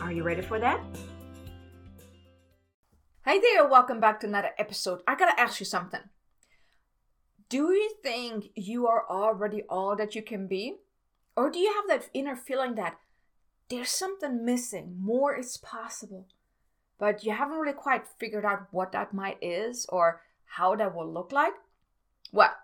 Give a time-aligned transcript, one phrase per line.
[0.00, 0.80] Are you ready for that?
[3.24, 5.00] Hi there, welcome back to another episode.
[5.06, 6.00] I gotta ask you something.
[7.48, 10.76] Do you think you are already all that you can be?
[11.36, 12.98] Or do you have that inner feeling that
[13.68, 16.26] there's something missing, more is possible,
[16.98, 21.12] but you haven't really quite figured out what that might is or how that will
[21.12, 21.54] look like?
[22.32, 22.54] Well,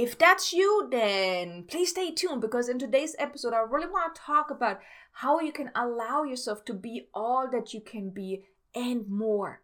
[0.00, 4.20] if that's you, then please stay tuned because in today's episode, I really want to
[4.22, 4.80] talk about
[5.12, 9.60] how you can allow yourself to be all that you can be and more.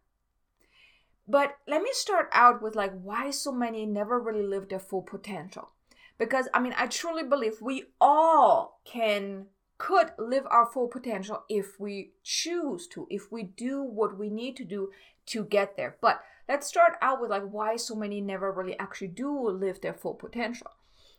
[1.27, 5.01] But let me start out with like why so many never really live their full
[5.01, 5.71] potential.
[6.19, 9.47] Because I mean, I truly believe we all can
[9.79, 14.57] could live our full potential if we choose to, if we do what we need
[14.57, 14.91] to do
[15.27, 15.97] to get there.
[16.01, 19.95] But let's start out with like why so many never really actually do live their
[19.95, 20.71] full potential.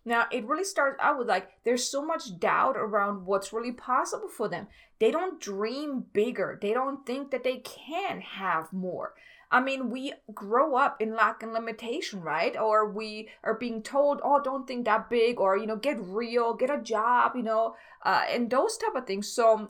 [0.05, 4.29] Now, it really starts out with like there's so much doubt around what's really possible
[4.29, 4.67] for them.
[4.99, 6.57] They don't dream bigger.
[6.61, 9.13] They don't think that they can have more.
[9.49, 12.57] I mean, we grow up in lack and limitation, right?
[12.57, 16.53] Or we are being told, oh, don't think that big, or, you know, get real,
[16.53, 19.27] get a job, you know, uh, and those type of things.
[19.31, 19.69] So,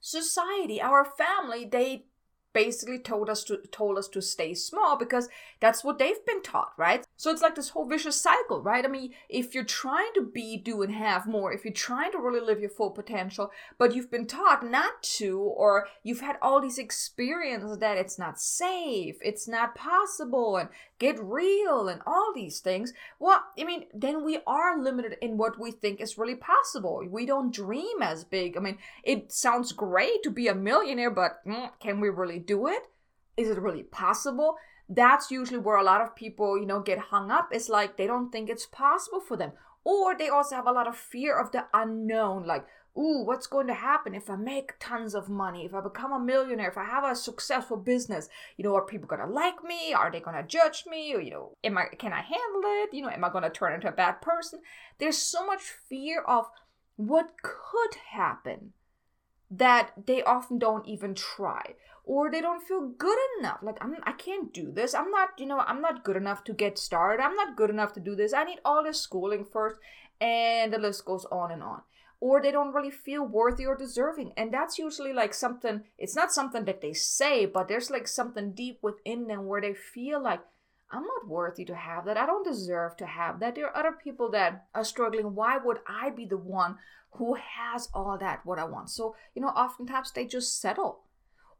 [0.00, 2.06] society, our family, they
[2.54, 5.28] basically told us to told us to stay small because
[5.60, 7.04] that's what they've been taught, right?
[7.16, 8.84] So it's like this whole vicious cycle, right?
[8.84, 12.18] I mean, if you're trying to be, do, and have more, if you're trying to
[12.18, 16.60] really live your full potential, but you've been taught not to, or you've had all
[16.60, 22.60] these experiences that it's not safe, it's not possible, and get real and all these
[22.60, 27.02] things, well, I mean, then we are limited in what we think is really possible.
[27.08, 28.56] We don't dream as big.
[28.56, 32.66] I mean, it sounds great to be a millionaire, but mm, can we really do
[32.66, 32.82] it?
[33.36, 34.56] Is it really possible?
[34.88, 37.48] That's usually where a lot of people, you know, get hung up.
[37.50, 39.52] It's like they don't think it's possible for them.
[39.82, 42.66] Or they also have a lot of fear of the unknown, like,
[42.96, 46.18] ooh, what's going to happen if I make tons of money, if I become a
[46.18, 48.28] millionaire, if I have a successful business?
[48.56, 49.92] You know, are people gonna like me?
[49.92, 51.14] Are they gonna judge me?
[51.14, 52.94] Or you know, am I can I handle it?
[52.94, 54.60] You know, am I gonna turn into a bad person?
[54.98, 56.46] There's so much fear of
[56.96, 58.72] what could happen
[59.50, 61.74] that they often don't even try
[62.04, 65.46] or they don't feel good enough like I'm, i can't do this i'm not you
[65.46, 68.32] know i'm not good enough to get started i'm not good enough to do this
[68.32, 69.76] i need all this schooling first
[70.20, 71.82] and the list goes on and on
[72.24, 74.32] or they don't really feel worthy or deserving.
[74.38, 78.52] And that's usually like something, it's not something that they say, but there's like something
[78.52, 80.40] deep within them where they feel like,
[80.90, 82.16] I'm not worthy to have that.
[82.16, 83.54] I don't deserve to have that.
[83.54, 85.34] There are other people that are struggling.
[85.34, 86.78] Why would I be the one
[87.10, 88.88] who has all that, what I want?
[88.88, 91.00] So, you know, oftentimes they just settle.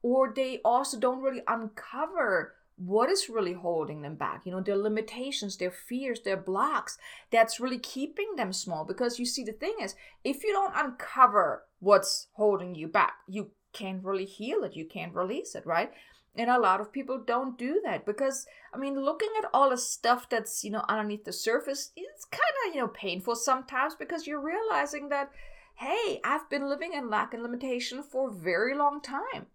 [0.01, 4.43] Or they also don't really uncover what is really holding them back?
[4.45, 6.99] You know their limitations their fears their blocks
[7.31, 8.85] that's really keeping them small.
[8.85, 13.51] Because you see the thing is if you don't uncover what's holding you back you
[13.73, 14.77] can't really heal it.
[14.77, 15.93] You can't release it right?
[16.37, 19.77] And a lot of people don't do that because i mean looking at all the
[19.77, 24.27] stuff that's you know underneath the surface it's kind of you know painful sometimes because
[24.27, 25.31] you're realizing that
[25.77, 29.47] hey i've been living in lack and limitation for a very long time.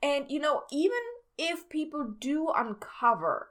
[0.00, 1.00] And you know even
[1.42, 3.50] if people do uncover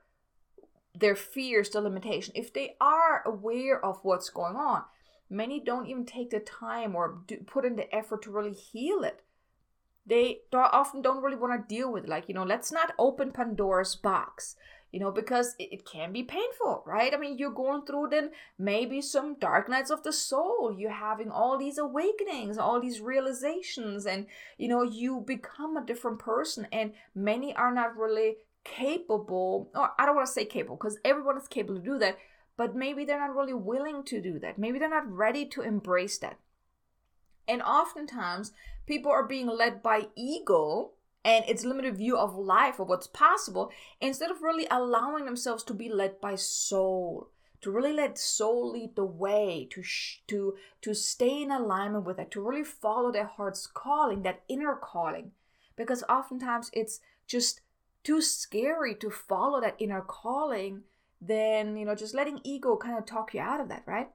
[0.98, 4.84] their fears, the limitation, if they are aware of what's going on,
[5.30, 9.04] many don't even take the time or do, put in the effort to really heal
[9.04, 9.22] it.
[10.06, 12.10] They often don't really want to deal with it.
[12.10, 14.56] Like, you know, let's not open Pandora's box
[14.92, 17.14] you know, because it, it, can be painful, right?
[17.14, 20.76] I mean, you're going through then maybe some dark nights of the soul.
[20.78, 24.28] You're having all these awakenings, all these realizations, and
[24.58, 26.68] you know, you become a different person.
[26.72, 31.38] And many are not really capable, or I don't want to say capable, because everyone
[31.38, 32.18] is capable to do that,
[32.58, 34.60] but maybe they're not really willing to do that.
[34.60, 36.38] Maybe they're not ready to embrace that.
[37.48, 38.52] And oftentimes,
[38.86, 40.92] people are being led by ego
[41.24, 45.74] and its limited view of life or what's possible instead of really allowing themselves to
[45.74, 47.30] be led by soul
[47.62, 52.20] to really let soul lead the way to sh- to to stay in alignment with
[52.20, 55.32] it to really follow their heart's calling that inner calling.
[55.76, 57.62] Because oftentimes it's just
[58.04, 60.82] too scary to follow that inner calling
[61.22, 64.10] then you know just letting ego kind of talk you out of that right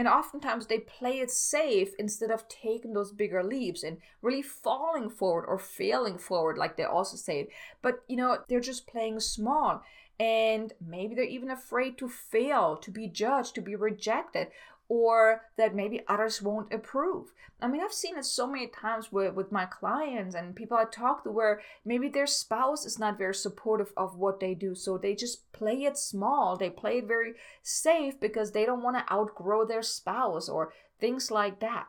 [0.00, 5.10] and oftentimes they play it safe instead of taking those bigger leaps and really falling
[5.10, 7.50] forward or failing forward, like they also say.
[7.82, 9.82] But you know, they're just playing small.
[10.18, 14.48] And maybe they're even afraid to fail, to be judged, to be rejected,
[14.90, 17.28] or that maybe others won't approve.
[17.62, 20.84] I mean, I've seen it so many times with, with my clients and people I
[20.84, 24.74] talk to where maybe their spouse is not very supportive of what they do.
[24.74, 26.56] So they just play it small.
[26.56, 31.30] They play it very safe because they don't want to outgrow their spouse or things
[31.30, 31.86] like that.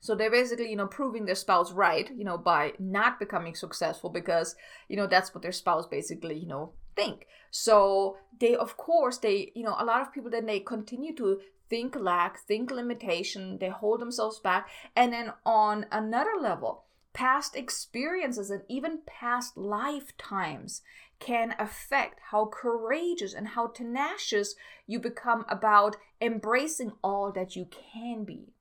[0.00, 4.10] So they're basically, you know, proving their spouse right, you know, by not becoming successful
[4.10, 4.54] because,
[4.88, 7.26] you know, that's what their spouse basically, you know, think.
[7.50, 11.40] So they, of course, they, you know, a lot of people then they continue to
[11.68, 14.68] think lack, think limitation, they hold themselves back.
[14.94, 20.82] And then on another level, past experiences and even past lifetimes
[21.18, 24.54] can affect how courageous and how tenacious
[24.86, 28.52] you become about embracing all that you can be.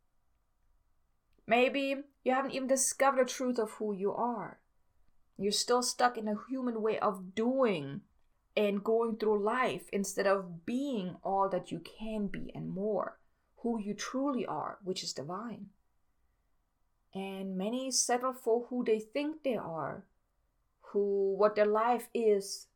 [1.45, 4.59] Maybe you haven't even discovered the truth of who you are.
[5.37, 8.01] You're still stuck in a human way of doing
[8.55, 13.17] and going through life instead of being all that you can be and more,
[13.57, 15.67] who you truly are, which is divine.
[17.13, 20.05] And many settle for who they think they are,
[20.91, 22.67] who what their life is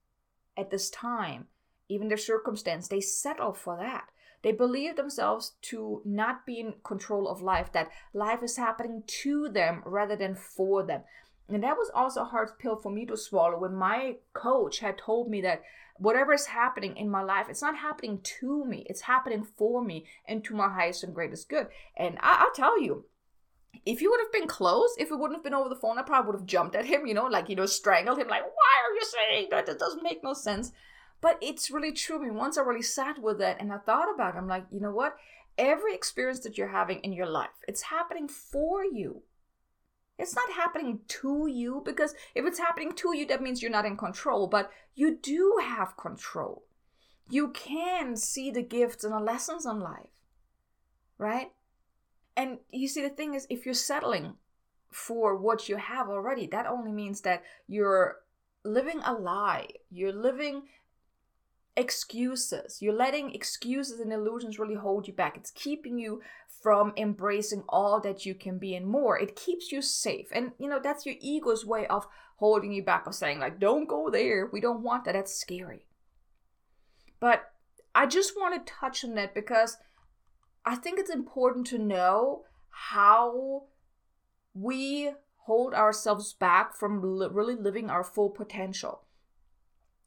[0.58, 1.48] at this time,
[1.88, 4.10] even their circumstance, they settle for that.
[4.42, 9.50] They believe themselves to not be in control of life, that life is happening to
[9.50, 11.02] them rather than for them.
[11.50, 14.98] And that was also a hard pill for me to swallow when my coach had
[14.98, 15.64] told me that
[15.98, 20.06] whatever is happening in my life, it's not happening to me, it's happening for me
[20.28, 21.68] and to my highest and greatest good.
[21.98, 23.06] And I, will tell you,
[23.86, 26.04] if you would have been close, if it wouldn't have been over the phone, I
[26.04, 28.88] probably would have jumped at him, you know, like, you know, strangled him, like, why
[28.88, 29.66] are you saying that?
[29.66, 30.72] That doesn't make no sense.
[31.22, 32.18] But it's really true.
[32.18, 34.66] I mean, once I really sat with it and I thought about it, I'm like,
[34.72, 35.18] you know what?
[35.58, 39.24] Every experience that you're having in your life, it's happening for you.
[40.20, 43.86] It's not happening to you because if it's happening to you, that means you're not
[43.86, 46.66] in control, but you do have control.
[47.30, 50.10] You can see the gifts and the lessons in life,
[51.18, 51.52] right?
[52.36, 54.34] And you see, the thing is, if you're settling
[54.92, 58.18] for what you have already, that only means that you're
[58.66, 59.68] living a lie.
[59.90, 60.64] You're living
[61.78, 62.82] excuses.
[62.82, 65.38] You're letting excuses and illusions really hold you back.
[65.38, 66.22] It's keeping you
[66.62, 69.18] from embracing all that you can be and more.
[69.18, 70.28] It keeps you safe.
[70.32, 72.08] And you know, that's your ego's way of
[72.38, 74.50] holding you back, of saying, like, don't go there.
[74.52, 75.14] We don't want that.
[75.14, 75.86] That's scary.
[77.20, 77.52] But
[77.94, 79.78] I just want to touch on that because
[80.66, 83.64] I think it's important to know how
[84.54, 85.12] we
[85.46, 89.04] hold ourselves back from li- really living our full potential.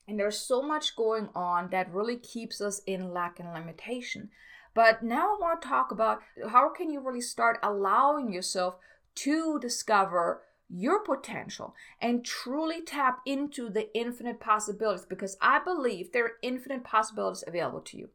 [0.08, 4.30] And there's so much going on that really keeps us in lack and limitation.
[4.74, 8.76] But now I want to talk about how can you really start allowing yourself
[9.16, 16.24] to discover your potential and truly tap into the infinite possibilities because I believe there
[16.24, 18.08] are infinite possibilities available to you.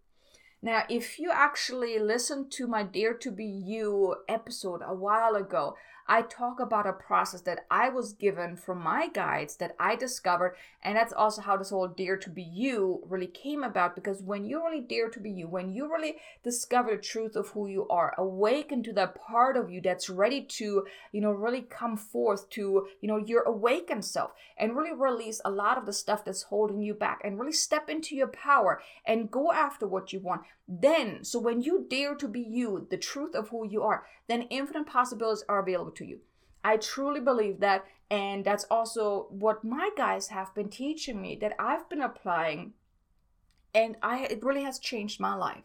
[0.62, 5.76] Now, if you actually listened to my Dare to Be You episode a while ago,
[6.08, 10.56] I talk about a process that I was given from my guides that I discovered.
[10.82, 14.46] And that's also how this whole Dare to Be You really came about because when
[14.46, 17.88] you really dare to be you, when you really discover the truth of who you
[17.90, 22.50] are, awaken to that part of you that's ready to, you know, really come forth
[22.52, 26.44] to, you know, your awakened self and really release a lot of the stuff that's
[26.44, 30.44] holding you back and really step into your power and go after what you want.
[30.70, 34.44] Then, so when you dare to be you, the truth of who you are, then
[34.44, 36.20] infinite possibilities are available to you.
[36.64, 37.86] I truly believe that.
[38.10, 42.74] And that's also what my guys have been teaching me that I've been applying.
[43.74, 45.64] And I it really has changed my life.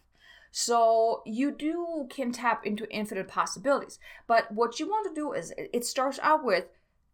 [0.50, 3.98] So you do can tap into infinite possibilities.
[4.26, 6.66] But what you want to do is it starts out with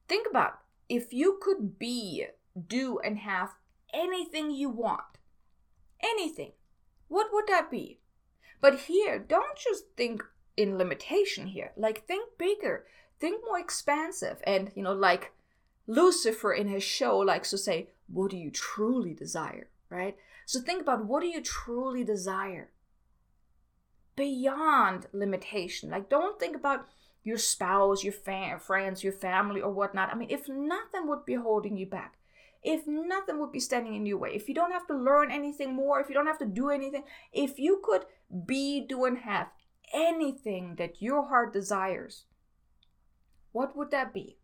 [0.08, 2.26] think about if you could be,
[2.66, 3.50] do, and have
[3.92, 5.18] anything you want,
[6.02, 6.52] anything,
[7.08, 8.00] what would that be?
[8.60, 10.24] But here, don't just think
[10.58, 11.72] in limitation here.
[11.76, 12.84] Like think bigger,
[13.20, 15.32] think more expansive, and you know, like
[15.86, 20.16] Lucifer in his show likes to say, "What do you truly desire?" Right.
[20.44, 22.70] So think about what do you truly desire
[24.16, 25.90] beyond limitation.
[25.90, 26.88] Like don't think about
[27.22, 30.10] your spouse, your friends, your family, or whatnot.
[30.10, 32.14] I mean, if nothing would be holding you back,
[32.64, 35.74] if nothing would be standing in your way, if you don't have to learn anything
[35.74, 38.06] more, if you don't have to do anything, if you could
[38.46, 39.48] be, do, and have
[39.92, 42.24] anything that your heart desires,
[43.52, 44.36] what would that be?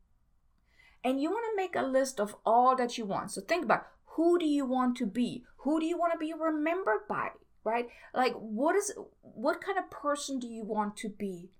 [1.02, 3.30] And you want to make a list of all that you want.
[3.30, 3.86] So think about
[4.16, 5.44] who do you want to be?
[5.58, 7.30] Who do you want to be remembered by?
[7.62, 7.88] Right?
[8.14, 11.50] Like what is what kind of person do you want to be?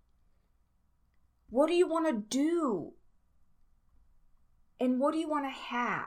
[1.51, 2.93] What do you want to do?
[4.81, 6.07] And what do you want to have?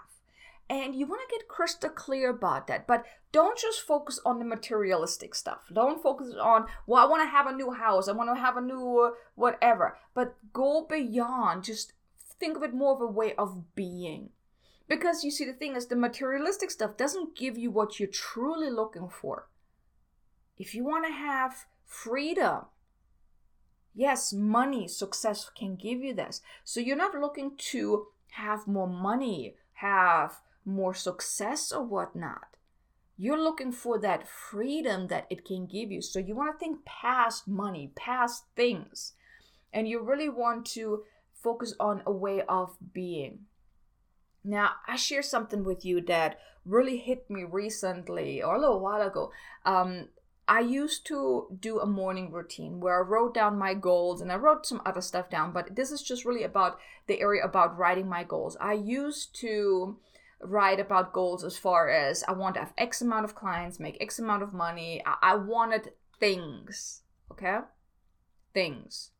[0.69, 2.87] And you want to get crystal clear about that.
[2.87, 5.59] But don't just focus on the materialistic stuff.
[5.73, 8.07] Don't focus on, well, I want to have a new house.
[8.07, 9.97] I want to have a new uh, whatever.
[10.13, 11.63] But go beyond.
[11.63, 11.93] Just
[12.39, 14.31] think of it more of a way of being.
[14.89, 18.69] Because you see, the thing is, the materialistic stuff doesn't give you what you're truly
[18.69, 19.47] looking for.
[20.57, 22.65] If you want to have freedom,
[23.93, 26.41] yes, money, success can give you this.
[26.63, 32.57] So you're not looking to have more money, have more success or whatnot.
[33.17, 36.01] You're looking for that freedom that it can give you.
[36.01, 39.13] So you want to think past money, past things.
[39.73, 43.39] And you really want to focus on a way of being.
[44.43, 49.01] Now, I share something with you that really hit me recently or a little while
[49.01, 49.31] ago.
[49.65, 50.09] Um,
[50.47, 54.35] I used to do a morning routine where I wrote down my goals and I
[54.35, 58.07] wrote some other stuff down, but this is just really about the area about writing
[58.07, 58.55] my goals.
[58.61, 59.97] I used to
[60.41, 63.97] write about goals as far as I want to have X amount of clients, make
[64.01, 65.01] X amount of money.
[65.05, 67.01] I, I wanted things,
[67.31, 67.59] okay?
[68.53, 69.11] Things.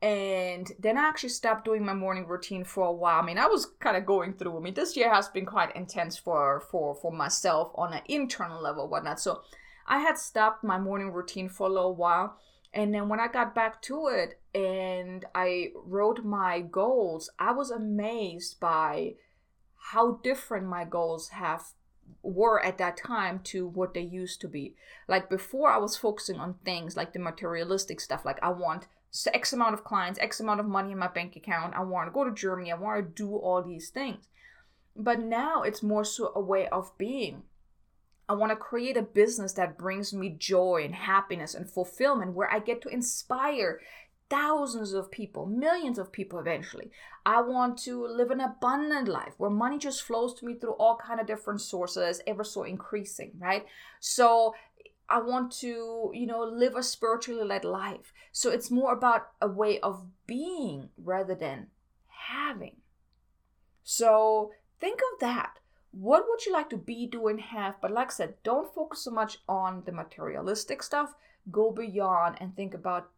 [0.00, 3.20] And then I actually stopped doing my morning routine for a while.
[3.20, 4.56] I mean, I was kind of going through.
[4.56, 8.62] I mean, this year has been quite intense for for for myself on an internal
[8.62, 9.18] level, whatnot.
[9.18, 9.42] So
[9.88, 12.36] I had stopped my morning routine for a little while.
[12.72, 17.70] And then when I got back to it and I wrote my goals, I was
[17.70, 19.14] amazed by
[19.92, 21.72] how different my goals have
[22.22, 24.74] were at that time to what they used to be.
[25.06, 28.24] Like before, I was focusing on things like the materialistic stuff.
[28.24, 28.86] Like I want
[29.32, 31.74] X amount of clients, X amount of money in my bank account.
[31.74, 32.70] I want to go to Germany.
[32.70, 34.28] I want to do all these things.
[34.94, 37.44] But now it's more so a way of being.
[38.28, 42.52] I want to create a business that brings me joy and happiness and fulfillment where
[42.52, 43.80] I get to inspire
[44.30, 46.90] thousands of people, millions of people eventually.
[47.24, 50.96] I want to live an abundant life where money just flows to me through all
[50.96, 53.64] kind of different sources, ever so increasing, right?
[54.00, 54.54] So
[55.08, 58.12] I want to, you know, live a spiritually led life.
[58.32, 61.68] So it's more about a way of being rather than
[62.30, 62.76] having.
[63.82, 65.58] So think of that.
[65.92, 67.80] What would you like to be, do, and have?
[67.80, 71.14] But like I said, don't focus so much on the materialistic stuff.
[71.50, 73.08] Go beyond and think about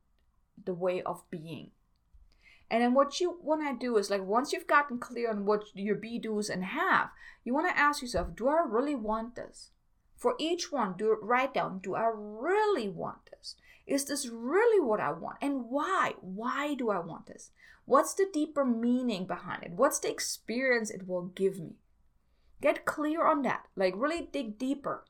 [0.65, 1.71] the way of being.
[2.71, 5.65] And then what you want to do is like once you've gotten clear on what
[5.75, 7.11] your be do's and have,
[7.45, 9.71] you want to ask yourself, do I really want this?
[10.17, 13.57] For each one, do write down, do I really want this?
[13.87, 15.39] Is this really what I want?
[15.43, 16.15] And why?
[16.21, 17.51] Why do I want this?
[17.87, 19.73] What's the deeper meaning behind it?
[19.73, 21.77] What's the experience it will give me?
[22.61, 23.65] Get clear on that.
[23.75, 25.05] Like really dig deeper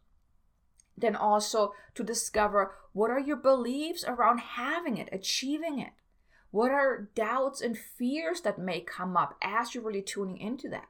[1.01, 5.93] then also to discover what are your beliefs around having it, achieving it.
[6.51, 10.89] What are doubts and fears that may come up as you're really tuning into that?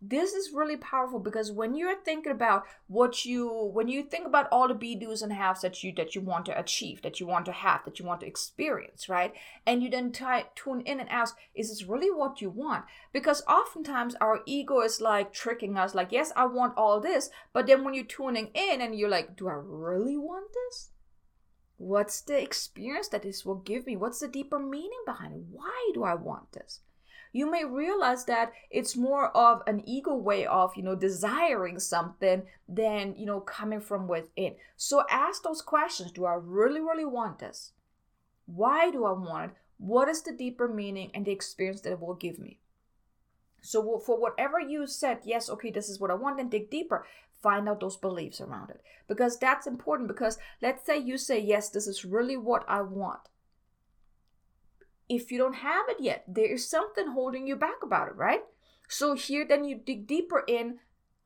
[0.00, 4.46] This is really powerful because when you're thinking about what you when you think about
[4.52, 7.26] all the be do's and haves that you that you want to achieve that you
[7.26, 9.34] want to have that you want to experience right?
[9.66, 10.24] And you then t-
[10.54, 12.84] tune in and ask is this really what you want?
[13.12, 17.66] Because oftentimes our ego is like tricking us like yes i want all this but
[17.66, 20.90] then when you're tuning in and you're like do i really want this?
[21.76, 23.96] What's the experience that this will give me?
[23.96, 25.42] What's the deeper meaning behind it?
[25.50, 26.80] Why do i want this
[27.32, 32.42] you may realize that it's more of an ego way of, you know, desiring something
[32.68, 34.54] than, you know, coming from within.
[34.76, 37.72] So ask those questions Do I really, really want this?
[38.46, 39.56] Why do I want it?
[39.78, 42.58] What is the deeper meaning and the experience that it will give me?
[43.60, 47.06] So, for whatever you said, yes, okay, this is what I want, then dig deeper.
[47.42, 48.80] Find out those beliefs around it.
[49.06, 50.08] Because that's important.
[50.08, 53.20] Because let's say you say, yes, this is really what I want
[55.08, 58.42] if you don't have it yet, there is something holding you back about it, right?
[58.88, 60.78] So here, then you dig deeper in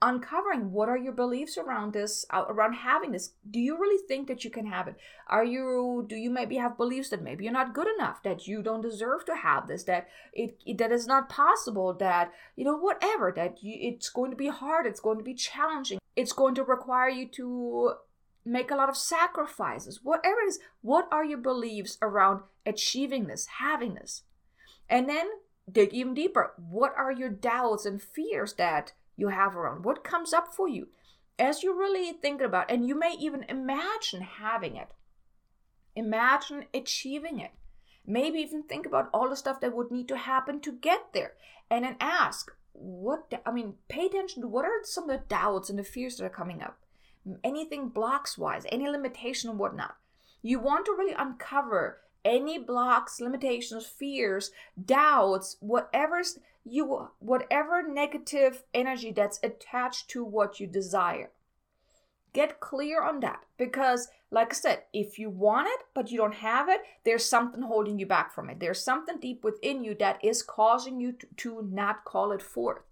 [0.02, 3.34] uncovering what are your beliefs around this uh, around having this.
[3.48, 4.96] Do you really think that you can have it?
[5.28, 8.62] Are you do you maybe have beliefs that maybe you're not good enough that you
[8.62, 12.76] don't deserve to have this that it, it that is not possible that you know
[12.76, 16.00] whatever that you, it's going to be hard it's going to be challenging.
[16.16, 17.94] It's going to require you to
[18.44, 20.58] make a lot of sacrifices, whatever it is.
[20.80, 24.22] What are your beliefs around achieving this, having this?
[24.88, 25.26] And then
[25.70, 26.54] dig even deeper.
[26.56, 29.84] What are your doubts and fears that you have around?
[29.84, 30.88] What comes up for you?
[31.38, 34.88] As you really think about, and you may even imagine having it,
[35.94, 37.52] imagine achieving it.
[38.06, 41.34] Maybe even think about all the stuff that would need to happen to get there.
[41.70, 45.70] And then ask, what, I mean, pay attention to what are some of the doubts
[45.70, 46.78] and the fears that are coming up.
[47.44, 49.96] Anything blocks wise, any limitation or whatnot.
[50.42, 54.50] You want to really uncover any blocks, limitations, fears,
[54.84, 61.30] doubts, whatever's you whatever negative energy that's attached to what you desire.
[62.32, 66.36] Get clear on that because like I said, if you want it but you don't
[66.36, 68.60] have it, there's something holding you back from it.
[68.60, 72.82] There's something deep within you that is causing you to, to not call it forth.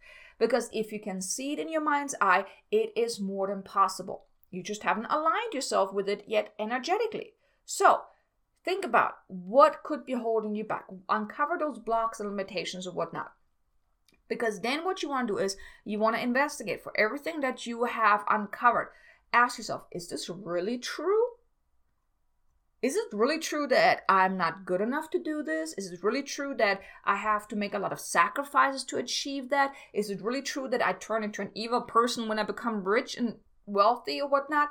[0.40, 4.24] Because if you can see it in your mind's eye, it is more than possible.
[4.50, 7.34] You just haven't aligned yourself with it yet energetically.
[7.66, 8.00] So,
[8.64, 10.86] think about what could be holding you back.
[11.10, 13.32] Uncover those blocks and limitations or whatnot.
[14.28, 17.66] Because then what you want to do is you want to investigate for everything that
[17.66, 18.88] you have uncovered.
[19.34, 21.29] Ask yourself, is this really true?
[22.82, 25.74] Is it really true that I'm not good enough to do this?
[25.76, 29.50] Is it really true that I have to make a lot of sacrifices to achieve
[29.50, 29.74] that?
[29.92, 33.18] Is it really true that I turn into an evil person when I become rich
[33.18, 34.70] and wealthy or whatnot?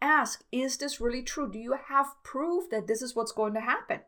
[0.00, 1.50] Ask, is this really true?
[1.50, 4.00] Do you have proof that this is what's going to happen?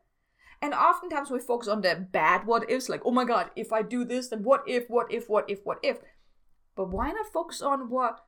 [0.61, 3.81] And oftentimes we focus on the bad what ifs, like, oh my god, if I
[3.81, 5.97] do this, then what if, what if, what if, what if?
[6.75, 8.23] But why not focus on what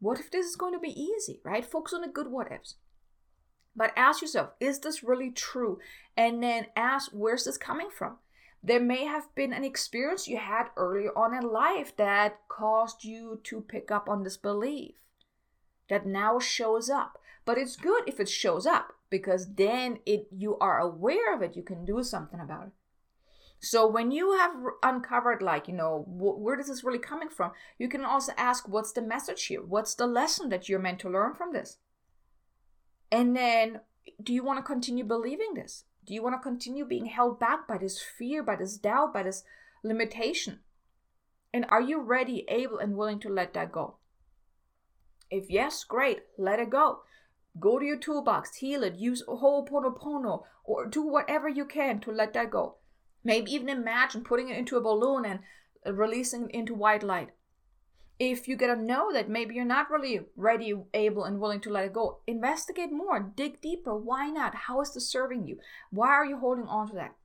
[0.00, 1.64] what if this is going to be easy, right?
[1.64, 2.74] Focus on the good what ifs.
[3.76, 5.78] But ask yourself, is this really true?
[6.16, 8.18] And then ask, where's this coming from?
[8.62, 13.40] There may have been an experience you had earlier on in life that caused you
[13.44, 14.94] to pick up on this belief
[15.90, 17.18] that now shows up.
[17.44, 21.56] But it's good if it shows up because then it you are aware of it,
[21.56, 22.72] you can do something about it.
[23.60, 24.52] So when you have
[24.82, 28.68] uncovered, like, you know, wh- where this is really coming from, you can also ask,
[28.68, 29.62] what's the message here?
[29.62, 31.78] What's the lesson that you're meant to learn from this?
[33.14, 33.80] And then,
[34.20, 35.84] do you want to continue believing this?
[36.04, 39.22] Do you want to continue being held back by this fear, by this doubt, by
[39.22, 39.44] this
[39.84, 40.58] limitation?
[41.52, 43.98] And are you ready, able, and willing to let that go?
[45.30, 47.02] If yes, great, let it go.
[47.60, 52.32] Go to your toolbox, heal it, use Ho'oponopono, or do whatever you can to let
[52.32, 52.78] that go.
[53.22, 57.30] Maybe even imagine putting it into a balloon and releasing it into white light
[58.18, 61.70] if you get to know that maybe you're not really ready, able, and willing to
[61.70, 63.96] let it go, investigate more, dig deeper.
[63.96, 64.54] Why not?
[64.54, 65.58] How is this serving you?
[65.90, 67.16] Why are you holding on to that?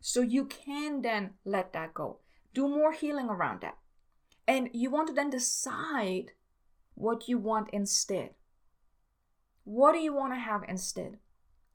[0.00, 2.18] So you can then let that go.
[2.54, 3.76] Do more healing around that.
[4.48, 6.32] And you want to then decide
[6.94, 8.30] what you want instead.
[9.64, 11.18] What do you want to have instead?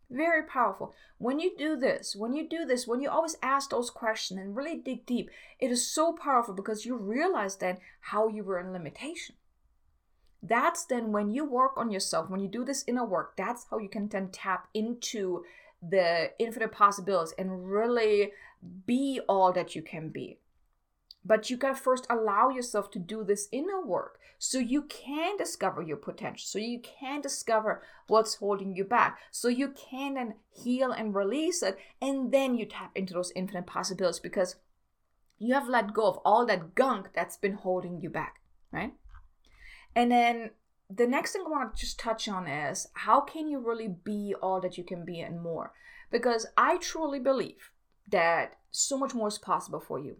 [0.09, 0.93] Very powerful.
[1.17, 4.55] When you do this, when you do this, when you always ask those questions and
[4.55, 8.71] really dig deep, it is so powerful because you realize then how you were in
[8.71, 9.35] limitation.
[10.41, 13.79] That's then when you work on yourself, when you do this inner work, that's how
[13.79, 15.43] you can then tap into
[15.81, 18.31] the infinite possibilities and really
[18.85, 20.39] be all that you can be.
[21.27, 25.81] But you gotta first allow yourself to do this inner work so you can discover
[25.81, 30.91] your potential, so you can discover what's holding you back, so you can then heal
[30.91, 34.55] and release it, and then you tap into those infinite possibilities because
[35.37, 38.35] you have let go of all that gunk that's been holding you back,
[38.71, 38.93] right?
[39.95, 40.51] And then
[40.89, 44.33] the next thing I want to just touch on is how can you really be
[44.41, 45.73] all that you can be and more?
[46.09, 47.71] Because I truly believe
[48.09, 50.17] that so much more is possible for you.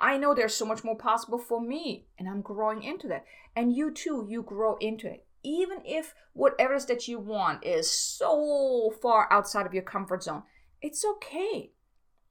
[0.00, 3.24] I know there's so much more possible for me, and I'm growing into that.
[3.54, 5.26] And you too, you grow into it.
[5.42, 10.42] Even if whatever is that you want is so far outside of your comfort zone,
[10.80, 11.72] it's okay.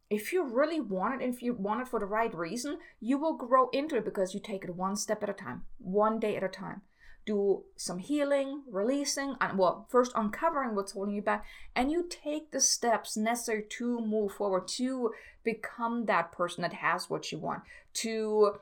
[0.10, 3.38] If you really want it, if you want it for the right reason, you will
[3.38, 6.44] grow into it because you take it one step at a time, one day at
[6.44, 6.82] a time
[7.30, 12.50] do some healing, releasing, and well, first uncovering what's holding you back, and you take
[12.50, 15.12] the steps necessary to move forward, to
[15.44, 17.62] become that person that has what you want,
[17.94, 18.56] to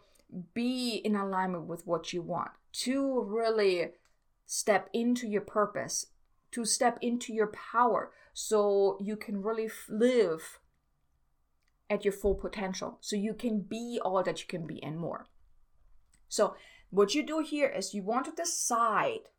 [0.53, 3.91] be in alignment with what you want, to really
[4.45, 6.07] step into your purpose,
[6.51, 10.59] to step into your power, so you can really live
[11.89, 15.25] at your full potential, so you can be all that you can be and more.
[16.27, 16.55] So,
[16.89, 19.29] what you do here is you want to decide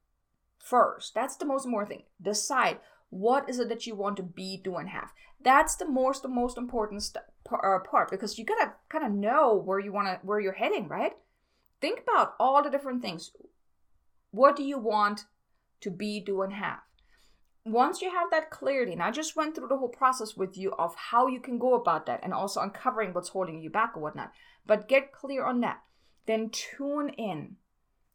[0.59, 1.15] first.
[1.15, 2.07] That's the most important thing.
[2.21, 2.79] Decide
[3.11, 5.13] what is it that you want to be, do, and have.
[5.43, 9.55] That's the most the most important st- uh, part because you gotta kind of know
[9.55, 11.13] where you want to where you're heading, right?
[11.81, 13.31] Think about all the different things.
[14.31, 15.25] What do you want
[15.81, 16.81] to be, do, and have.
[17.65, 20.73] Once you have that clarity, and I just went through the whole process with you
[20.79, 24.01] of how you can go about that and also uncovering what's holding you back or
[24.01, 24.33] whatnot,
[24.67, 25.81] but get clear on that.
[26.29, 27.57] Then tune in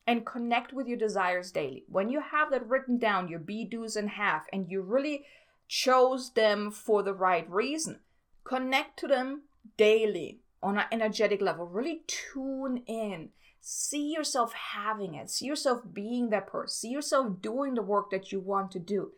[0.06, 1.84] and connect with your desires daily.
[1.88, 5.26] When you have that written down, your be, do's, and have, and you really
[5.68, 8.02] chose them for the right reason,
[8.44, 9.46] connect to them
[9.78, 11.66] daily on an energetic level.
[11.66, 13.30] Really tune in.
[13.62, 15.32] See yourself having it.
[15.32, 16.74] See yourself being that person.
[16.74, 19.14] See yourself doing the work that you want to do.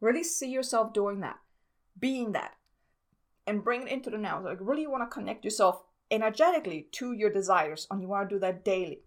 [0.00, 1.38] Really see yourself doing that,
[1.98, 2.52] being that,
[3.48, 4.40] and bring it into the now.
[4.40, 8.40] Like, really want to connect yourself energetically to your desires and you want to do
[8.40, 9.00] that daily.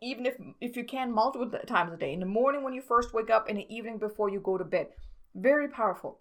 [0.00, 3.12] Even if if you can multiple times a day in the morning when you first
[3.12, 4.88] wake up in the evening before you go to bed.
[5.34, 6.20] Very powerful.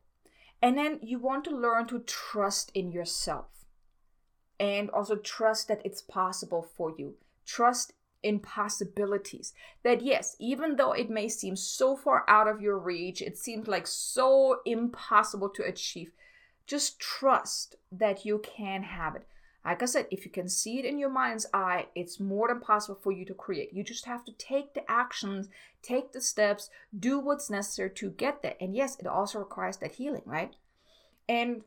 [0.61, 3.45] And then you want to learn to trust in yourself
[4.59, 7.15] and also trust that it's possible for you.
[7.45, 7.93] Trust
[8.23, 9.53] in possibilities.
[9.83, 13.67] That yes even though it may seem so far out of your reach it seems
[13.67, 16.11] like so impossible to achieve
[16.65, 19.27] just trust that you can have it
[19.65, 22.59] like I said, if you can see it in your mind's eye, it's more than
[22.59, 23.73] possible for you to create.
[23.73, 25.47] You just have to take the actions,
[25.81, 28.55] take the steps, do what's necessary to get there.
[28.59, 30.53] And yes, it also requires that healing, right?
[31.29, 31.61] And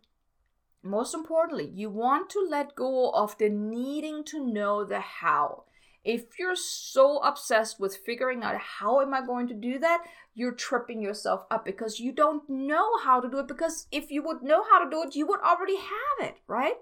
[0.82, 5.64] most importantly, you want to let go of the needing to know the how.
[6.04, 10.04] If you're so obsessed with figuring out how am I going to do that,
[10.34, 13.48] you're tripping yourself up because you don't know how to do it.
[13.48, 16.76] Because if you would know how to do it, you would already have it, right?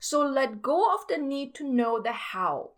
[0.00, 2.70] So let go of the need to know the how.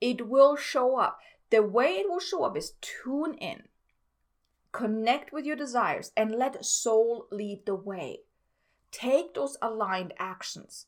[0.00, 1.18] It will show up.
[1.50, 3.64] The way it will show up is tune in,
[4.70, 8.20] connect with your desires, and let soul lead the way.
[8.90, 10.86] Take those aligned actions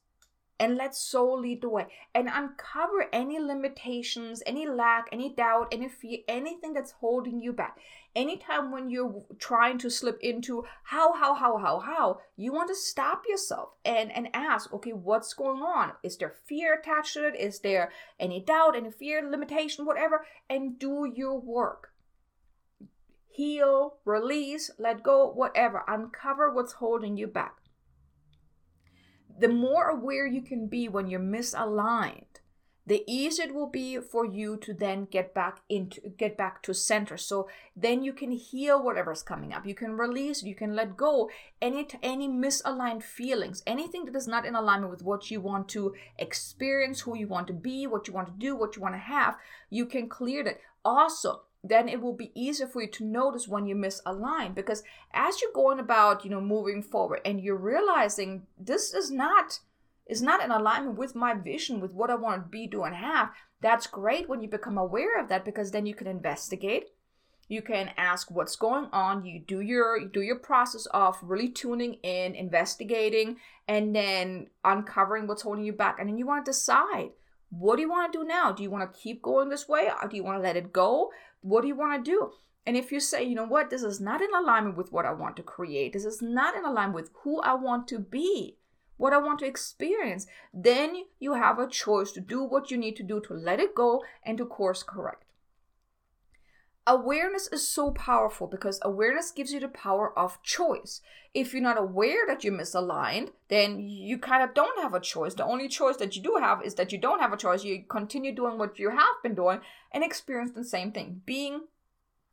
[0.60, 5.88] and let soul lead the way and uncover any limitations, any lack, any doubt, any
[5.88, 7.78] fear, anything that's holding you back.
[8.14, 12.74] Anytime when you're trying to slip into how, how, how, how, how, you want to
[12.76, 15.92] stop yourself and, and ask, okay, what's going on?
[16.04, 17.34] Is there fear attached to it?
[17.34, 17.90] Is there
[18.20, 20.24] any doubt, any fear, limitation, whatever?
[20.48, 21.90] And do your work.
[23.28, 25.82] Heal, release, let go, whatever.
[25.88, 27.63] Uncover what's holding you back
[29.38, 32.24] the more aware you can be when you're misaligned,
[32.86, 36.74] the easier it will be for you to then get back into get back to
[36.74, 37.16] center.
[37.16, 39.66] So then you can heal whatever's coming up.
[39.66, 41.30] You can release you can let go
[41.62, 45.94] any any misaligned feelings anything that is not in alignment with what you want to
[46.18, 48.98] experience who you want to be what you want to do what you want to
[48.98, 49.36] have
[49.70, 53.66] you can clear that also then it will be easier for you to notice when
[53.66, 54.82] you miss a line because
[55.14, 59.60] as you're going about you know moving forward and you're realizing this is not
[60.06, 62.94] is not in alignment with my vision with what i want to be do and
[62.94, 63.30] have
[63.62, 66.90] that's great when you become aware of that because then you can investigate
[67.48, 71.48] you can ask what's going on you do your you do your process of really
[71.48, 76.50] tuning in investigating and then uncovering what's holding you back and then you want to
[76.50, 77.10] decide
[77.58, 78.52] what do you want to do now?
[78.52, 80.72] Do you want to keep going this way or do you want to let it
[80.72, 81.10] go?
[81.44, 82.30] What do you want to do?
[82.66, 85.12] And if you say, you know what, this is not in alignment with what I
[85.12, 88.56] want to create, this is not in alignment with who I want to be,
[88.96, 92.96] what I want to experience, then you have a choice to do what you need
[92.96, 95.23] to do to let it go and to course correct
[96.86, 101.00] awareness is so powerful because awareness gives you the power of choice.
[101.32, 105.34] If you're not aware that you're misaligned, then you kind of don't have a choice.
[105.34, 107.64] The only choice that you do have is that you don't have a choice.
[107.64, 109.60] You continue doing what you have been doing
[109.92, 111.22] and experience the same thing.
[111.24, 111.62] Being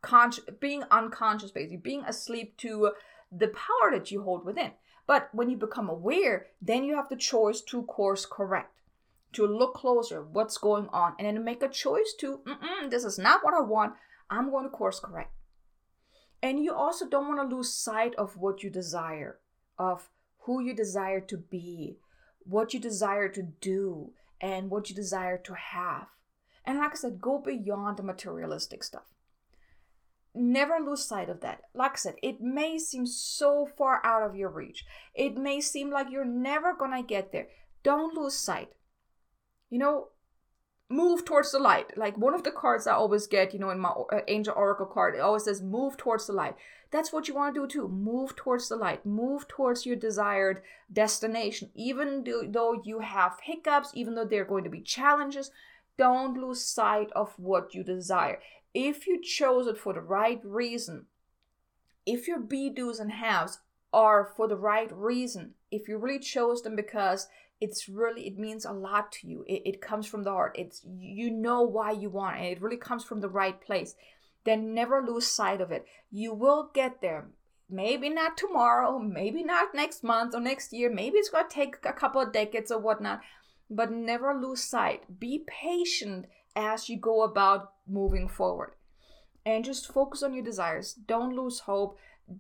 [0.02, 2.92] conscious, being unconscious, basically, being asleep to
[3.32, 4.72] the power that you hold within.
[5.08, 8.82] But when you become aware, then you have the choice to course correct
[9.34, 12.42] to look closer what's going on and then make a choice to
[12.90, 13.94] this is not what i want
[14.32, 15.34] I'm going to course correct.
[16.42, 19.40] And you also don't want to lose sight of what you desire,
[19.78, 21.98] of who you desire to be,
[22.44, 26.08] what you desire to do, and what you desire to have.
[26.66, 29.14] And like I said, go beyond the materialistic stuff.
[30.34, 31.64] Never lose sight of that.
[31.74, 34.86] Like I said, it may seem so far out of your reach.
[35.14, 37.50] It may seem like you're never going to get there.
[37.84, 38.70] Don't lose sight.
[39.70, 40.08] You know,
[40.92, 41.98] move towards the light.
[41.98, 44.86] Like one of the cards I always get, you know, in my uh, Angel Oracle
[44.86, 46.56] card, it always says move towards the light.
[46.92, 47.88] That's what you want to do too.
[47.88, 49.06] Move towards the light.
[49.06, 51.70] Move towards your desired destination.
[51.74, 55.52] Even though you have hiccups, even though there are going to be challenges,
[55.98, 58.40] don't lose sight of what you desire.
[58.74, 61.06] If you chose it for the right reason,
[62.06, 63.60] if your be do's and haves
[63.94, 67.28] are for the right reason, if you really chose them because
[67.62, 70.82] it's really it means a lot to you it, it comes from the heart it's
[70.98, 73.96] you know why you want it it really comes from the right place
[74.44, 75.86] then never lose sight of it.
[76.10, 77.28] You will get there.
[77.70, 81.78] Maybe not tomorrow, maybe not next month or next year, maybe it's going to take
[81.86, 83.22] a couple of decades or whatnot,
[83.70, 85.20] but never lose sight.
[85.20, 88.74] Be patient as you go about moving forward.
[89.46, 90.94] And just focus on your desires.
[90.94, 91.98] Don't lose hope.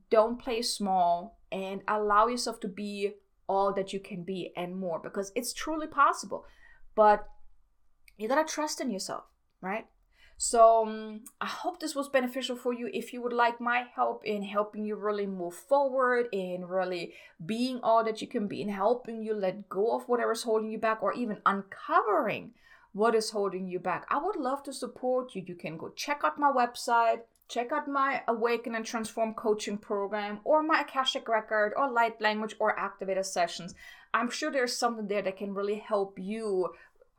[0.09, 3.13] Don't play small and allow yourself to be
[3.51, 6.45] all that you can be and more because it's truly possible.
[6.95, 7.27] But
[8.17, 9.25] you gotta trust in yourself,
[9.59, 9.87] right?
[10.37, 12.89] So um, I hope this was beneficial for you.
[12.93, 17.13] If you would like my help in helping you really move forward, in really
[17.45, 20.79] being all that you can be, in helping you let go of whatever's holding you
[20.79, 22.53] back, or even uncovering
[22.93, 25.43] what is holding you back, I would love to support you.
[25.45, 30.39] You can go check out my website, check out my Awaken and Transform coaching program,
[30.45, 33.75] or my Akashic Record, or Light Language, or Activator sessions.
[34.13, 36.69] I'm sure there's something there that can really help you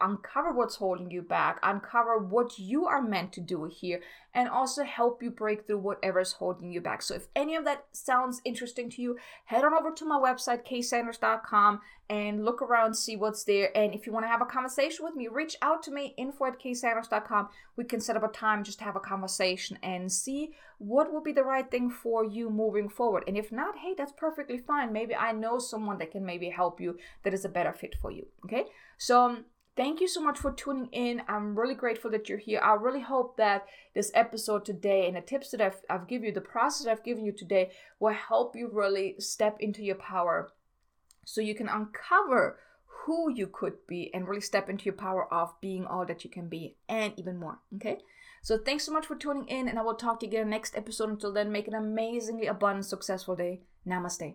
[0.03, 4.01] uncover what's holding you back, uncover what you are meant to do here,
[4.35, 7.03] and also help you break through whatever's holding you back.
[7.03, 10.67] So, if any of that sounds interesting to you, head on over to my website,
[10.67, 13.77] kaysanders.com, and look around, see what's there.
[13.77, 16.47] And if you want to have a conversation with me, reach out to me, info
[16.47, 17.49] at kaysanders.com.
[17.77, 21.23] We can set up a time just to have a conversation and see what will
[21.23, 23.25] be the right thing for you moving forward.
[23.27, 24.93] And if not, hey, that's perfectly fine.
[24.93, 28.11] Maybe I know someone that can maybe help you that is a better fit for
[28.11, 28.27] you.
[28.45, 28.65] Okay.
[28.99, 31.23] So, um, Thank you so much for tuning in.
[31.29, 32.61] I'm really grateful that you're here.
[32.61, 36.33] I really hope that this episode today and the tips that I've, I've given you,
[36.33, 40.53] the process I've given you today, will help you really step into your power
[41.25, 42.59] so you can uncover
[43.07, 46.31] who you could be and really step into your power of being all that you
[46.31, 47.59] can be and even more.
[47.77, 47.99] Okay?
[48.43, 50.77] So thanks so much for tuning in, and I will talk to you again next
[50.77, 51.09] episode.
[51.09, 53.63] Until then, make an amazingly abundant, successful day.
[53.87, 54.35] Namaste.